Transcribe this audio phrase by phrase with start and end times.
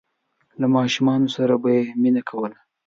[0.59, 2.57] له ماشومانو سره به یې مینه کوله.